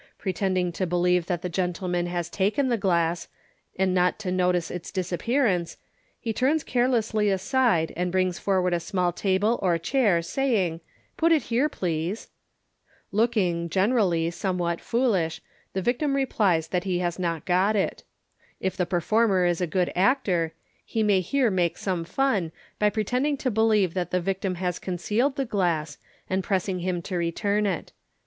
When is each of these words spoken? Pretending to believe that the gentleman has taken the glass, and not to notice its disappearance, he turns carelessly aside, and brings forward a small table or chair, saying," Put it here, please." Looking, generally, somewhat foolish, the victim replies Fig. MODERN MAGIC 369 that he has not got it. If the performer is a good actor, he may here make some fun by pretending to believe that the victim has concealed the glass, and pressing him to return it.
Pretending 0.17 0.71
to 0.71 0.87
believe 0.87 1.27
that 1.27 1.43
the 1.43 1.47
gentleman 1.47 2.07
has 2.07 2.27
taken 2.27 2.69
the 2.69 2.75
glass, 2.79 3.27
and 3.77 3.93
not 3.93 4.17
to 4.17 4.31
notice 4.31 4.71
its 4.71 4.89
disappearance, 4.91 5.77
he 6.19 6.33
turns 6.33 6.63
carelessly 6.63 7.29
aside, 7.29 7.93
and 7.95 8.11
brings 8.11 8.39
forward 8.39 8.73
a 8.73 8.79
small 8.79 9.11
table 9.13 9.59
or 9.61 9.77
chair, 9.77 10.23
saying," 10.23 10.81
Put 11.17 11.31
it 11.31 11.43
here, 11.53 11.69
please." 11.69 12.29
Looking, 13.11 13.69
generally, 13.69 14.31
somewhat 14.31 14.81
foolish, 14.81 15.39
the 15.73 15.83
victim 15.83 16.15
replies 16.15 16.65
Fig. 16.65 16.83
MODERN 16.83 16.97
MAGIC 16.97 17.13
369 17.43 17.43
that 17.43 17.43
he 17.45 17.45
has 17.45 17.45
not 17.45 17.45
got 17.45 17.75
it. 17.75 18.03
If 18.59 18.75
the 18.75 18.87
performer 18.89 19.45
is 19.45 19.61
a 19.61 19.67
good 19.67 19.91
actor, 19.95 20.53
he 20.83 21.03
may 21.03 21.21
here 21.21 21.51
make 21.51 21.77
some 21.77 22.05
fun 22.05 22.51
by 22.79 22.89
pretending 22.89 23.37
to 23.37 23.51
believe 23.51 23.93
that 23.93 24.09
the 24.09 24.19
victim 24.19 24.55
has 24.55 24.79
concealed 24.79 25.35
the 25.35 25.45
glass, 25.45 25.99
and 26.27 26.43
pressing 26.43 26.79
him 26.79 27.03
to 27.03 27.17
return 27.17 27.67
it. 27.67 27.91